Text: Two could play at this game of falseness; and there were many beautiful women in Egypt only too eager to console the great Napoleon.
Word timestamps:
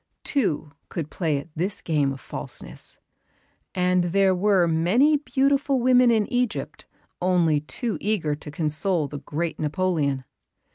Two 0.23 0.71
could 0.89 1.11
play 1.11 1.37
at 1.37 1.49
this 1.55 1.79
game 1.79 2.11
of 2.11 2.19
falseness; 2.19 2.97
and 3.75 4.05
there 4.05 4.33
were 4.33 4.67
many 4.67 5.15
beautiful 5.17 5.79
women 5.79 6.09
in 6.09 6.25
Egypt 6.33 6.87
only 7.21 7.59
too 7.61 7.99
eager 8.01 8.33
to 8.33 8.49
console 8.49 9.07
the 9.07 9.19
great 9.19 9.59
Napoleon. 9.59 10.23